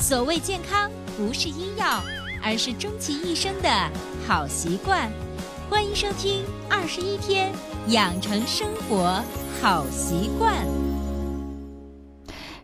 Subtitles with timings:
[0.00, 2.02] 所谓健康，不是医药，
[2.42, 3.68] 而是终其一生的
[4.26, 5.12] 好习惯。
[5.68, 7.52] 欢迎收听《二十一天
[7.88, 9.22] 养成生活
[9.60, 10.56] 好习惯》。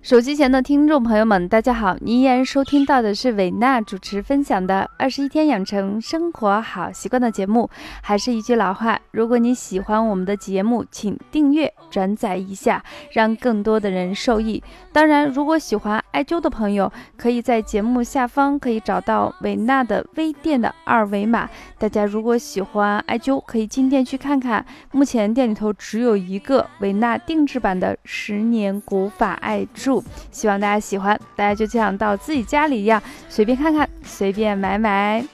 [0.07, 1.97] 手机前的听众朋友们，大家好！
[2.01, 7.69] 您依然收听到的是韦娜主持分享的《二十一天养成生活好习惯》的节目。
[8.01, 14.63] 还是一句老话，如果你喜欢我们的节目，请订阅、转载一下，让更多的人受益。
[14.93, 21.51] 当然，如果喜欢艾灸的朋友，可以在节目下方可以找到韦娜的微店的二维码。
[21.79, 24.65] 大家如果喜欢艾灸，可以进店去看看。
[24.93, 30.05] 目前店里头只有一个韦娜定制版的十年古法艾柱柱。
[30.31, 35.25] 希望大家喜欢，大家就像到自己家里一样，随便看看，随便买买。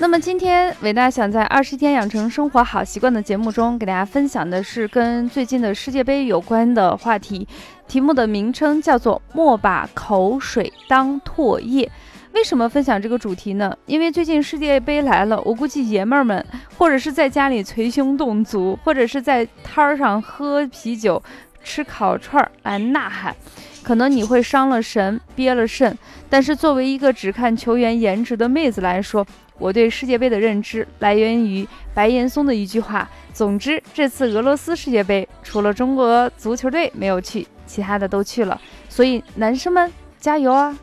[0.00, 7.46] 那么今天伟大想在二十天养成生活好习惯的节目中，给大家分享的是跟最近的世界杯有关的话题，
[7.88, 11.90] 题目的名称叫做“莫把口水当唾液”。
[12.32, 13.76] 为什么分享这个主题呢？
[13.86, 16.44] 因为最近世界杯来了，我估计爷们儿们
[16.76, 21.20] 或者是在家里捶胸顿足，或者是在摊儿上喝啤酒、
[21.64, 23.34] 吃烤串儿来呐喊，
[23.82, 25.96] 可能你会伤了神、憋了肾。
[26.28, 29.26] 但是作为一个只看球员颜值的妹子来说，
[29.58, 38.60] 我对世界杯的认知来源于白岩松的一句话：总之，这次俄罗斯世界杯除了中国足球队没有去，其他的都去了。
[38.88, 39.90] 所以男生们
[40.20, 40.76] 加油啊！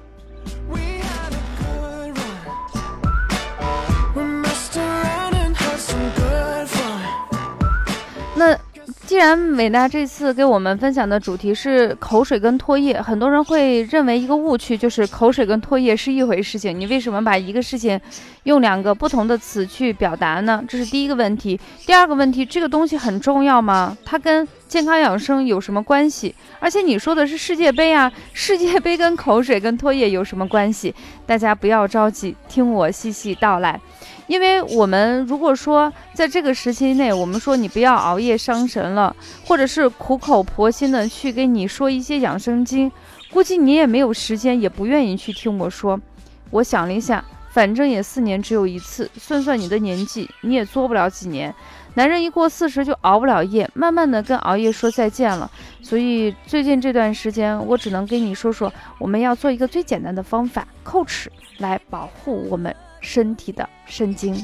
[9.15, 16.77] 既然伟娜这次给我们分享的主题是口水跟唾液，很多人会认为一个误区就是口水跟唾液是一回事情。
[16.77, 17.97] 你为什么把一个事情
[18.45, 20.63] 用两个不同的词去表达呢？
[20.67, 21.59] 这是第一个问题。
[21.83, 23.97] 第二个问题，这个东西很重要吗？
[24.05, 26.33] 它跟健康养生有什么关系？
[26.59, 30.93] 而且你说的是世界杯啊，世界杯跟口水跟唾液有什么关系？
[31.25, 33.81] 大家不要着急，听我细细道来。
[34.27, 39.15] 因为我们如果说在这个时期内，我们说你不要熬夜伤神了，
[39.47, 42.91] 或者是苦口婆心的去跟你说一些养生经，
[43.31, 45.99] 估计你也没有时间，也不愿意去听我说。
[46.51, 47.23] 我想了一下，
[47.55, 51.55] 反正也四年只有一次，算算你的年纪，你也做不了几年。
[51.93, 55.49] 男人一过四十就熬不了夜，慢慢的跟熬夜说再见了。
[55.81, 62.75] 所以最近这段时间，我只能跟你说说，我们要做一个最简单的方法，叩齿来保护我们。
[62.99, 64.35] 身体的神经。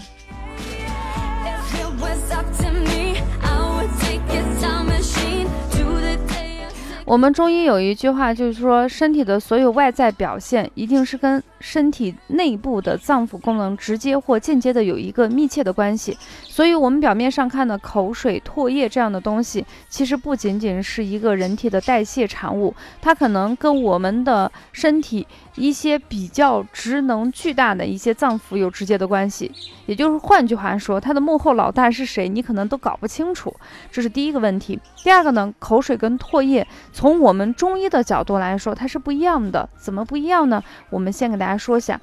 [7.11, 16.17] 我们中医有一句话，就是说，身体的所有外在表现，一定是跟身体内部的脏腑功能直接或间接的有一个密切的关系。
[16.41, 25.28] 所以，我们表面上看的口水、唾液这样的东西，其实不仅仅是一个人体的代谢产物，它可能跟我们的身体。
[25.57, 29.51] 一些比较职能巨大的一些脏腑有直接的关系，
[29.85, 33.53] 也就是换句话说，它的幕后老大是谁，你可能都搞不清楚，
[33.91, 34.79] 这是第一个问题。
[35.03, 36.66] 第二个呢，口水跟唾液，
[37.01, 39.67] 从我们中医的角度来说，它是不一样的。
[39.75, 40.63] 怎么不一样呢？
[40.91, 42.00] 我们先给大家说一下。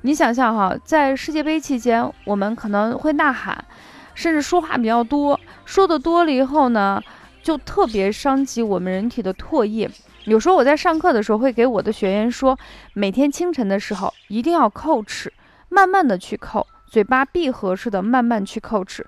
[0.00, 3.64] 你想象哈，在世界杯期间，我们可能会呐喊，
[4.12, 7.00] 甚至说话比较多，说的多了以后呢，
[7.44, 9.88] 就特别伤及我们人体的唾液。
[10.24, 12.58] 有时候我在上课的时候会给我的学员说，
[12.92, 15.32] 每天清晨的时候一定要叩齿，
[15.68, 19.06] 慢慢的去叩，嘴巴闭合似的慢慢去叩齿，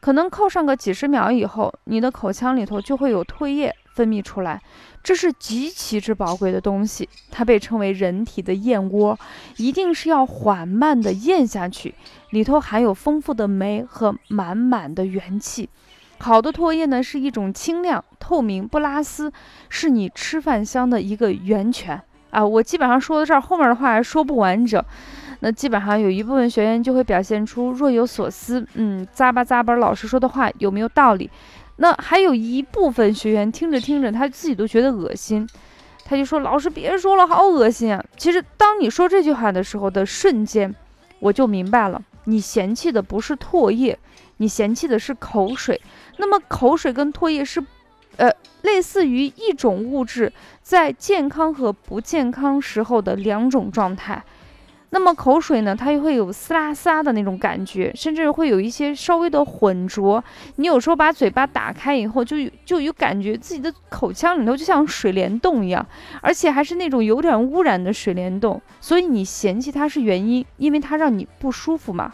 [0.00, 4.60] 可能叩上个几十秒以后，你的口腔里头就会有唾液分泌出来，
[5.02, 9.18] 这是极其之宝贵的东西，它被称为人体的燕窝，
[9.56, 11.94] 一定是要缓慢的咽下去，
[12.30, 15.68] 里头含有丰富的酶和满满的元气。
[16.18, 19.32] 好的唾液呢，是一种清亮、透明、不拉丝，
[19.68, 22.00] 是你吃饭香的一个源泉
[22.30, 22.44] 啊！
[22.44, 24.82] 我基本上说到这儿，后面的话还说不完整。
[25.40, 31.28] 那基本上有一部分学员就会表现出若有所思，嗯，咂巴咂巴，老师说的话有没有道理？
[31.76, 35.48] 那还有一部分学员听着听着，他自己都觉得恶心，
[36.04, 40.74] 他就说：“老师别说了，好恶心啊！”其实当你说这句话的时候的瞬间，
[41.18, 43.98] 我就明白了，你嫌弃的不是唾液。
[44.38, 45.80] 你嫌弃的是口水，
[46.16, 47.64] 那么口水跟唾液是，
[48.16, 48.28] 呃，
[48.62, 54.22] 类似于一种物质在健康和不健康时候的两种状态。
[54.94, 60.22] 那么口水呢，它又会有嘶啦嘶啦的那种感觉，甚至会有一些稍微的浑浊。
[60.54, 65.84] 你有时候把嘴巴打开以后，就就有感觉自己的口腔里头就像水帘洞一样，
[66.22, 68.62] 而且还是那种有点污染的水帘洞。
[68.80, 72.12] 所以你嫌弃它是原因，因为它让你不舒服嘛。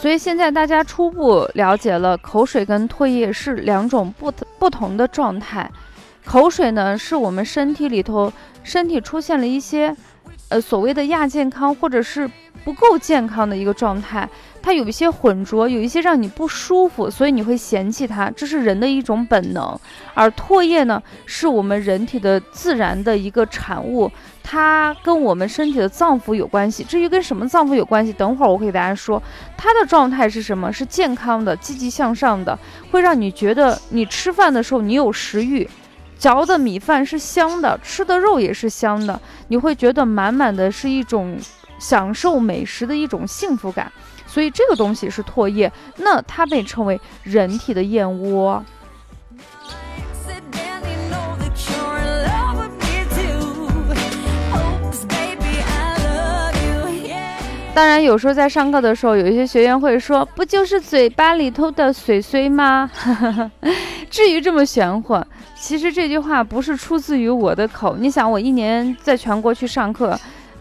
[0.00, 5.70] 所以现在大家初步了解了口水跟唾液是两种不不同的状态。
[6.24, 8.32] 口水呢，是我们身体里头
[8.62, 9.94] 身体出现了一些，
[10.48, 12.26] 呃，所谓的亚健康或者是
[12.64, 14.28] 不够健康的一个状态。
[14.62, 19.78] 它有一些浑浊，有一些让你不舒服，所以你会嫌弃它，这是人的一种本能。
[20.12, 24.12] 而唾液呢，是我们人体的自然的一个产物，
[24.42, 26.84] 它跟我们身体的脏腑有关系。
[26.84, 29.22] 至于跟什么脏腑有关系，等会儿我会给大家说。
[29.56, 30.70] 它的状态是什么？
[30.70, 32.58] 是健康的、积极向上的，
[32.90, 35.66] 会让你觉得你吃饭的时候你有食欲，
[36.18, 39.18] 嚼的米饭是香的，吃的肉也是香的，
[39.48, 41.38] 你会觉得满满的是一种
[41.80, 43.90] 享受美食的一种幸福感。
[44.24, 48.64] 所以这个东西是唾液，那它被称为人体的燕窝。
[57.72, 62.90] 当然，有时候在上课的时候，有一些学员会说：“不就是嘴巴里头的水水吗？”
[64.10, 65.24] 至于这么玄乎？
[65.56, 67.96] 其实这句话不是出自于我的口。
[67.96, 70.18] 你想，我一年在全国去上课，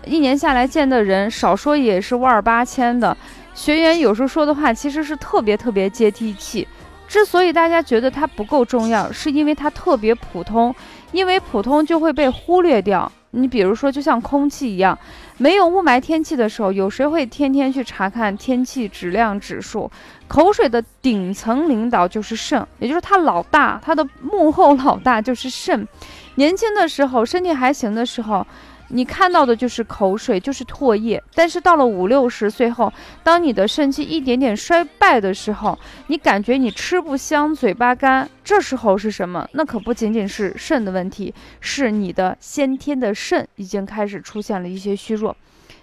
[0.10, 3.16] 一年下来见的人，少说也是万儿八千的。
[3.54, 6.68] 学员有时候说的话其实是特别特别接地气，
[7.08, 10.74] 之所以大家觉得它不够重要，是因为它特别普通，
[11.12, 13.12] 因为普通就会被忽略掉。
[13.32, 14.98] 你比如说，就像空气一样，
[15.38, 19.92] 没有雾霾天气的时候，有谁会天天去查看天气质量指数？
[20.28, 25.88] 口水的顶层领导就是肾，也就是他老大，他的幕后老大就是肾。
[26.36, 28.44] 年轻的时候，身体还行的时候。
[28.90, 31.22] 你看到的就是口水，就是唾液。
[31.34, 32.92] 但是到了五六十岁后，
[33.24, 35.78] 当你的肾气一点点衰败的时候，
[36.08, 39.48] 你感觉你吃不香，嘴巴干，这时候是什么？
[39.54, 45.36] 那可不仅仅是肾的问题，是你的先天的肾已经开始出现了一些虚弱。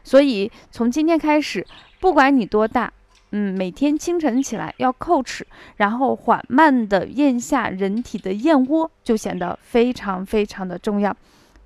[0.03, 1.67] 所以从今天开始，
[2.01, 2.93] 不管你多大，
[3.31, 11.17] 嗯，每天清晨起来要叩齿，然后缓慢地咽下人体的燕窝，就显得非常非常的重要。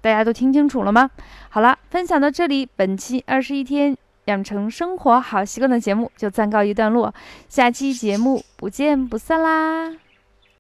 [0.00, 1.11] 大家都听清楚了吗？
[1.49, 7.12] 好了，分享到这里，本期二十一天养成生活好习惯的节目就暂告一段落，
[7.49, 10.09] 下期节目不见不散啦！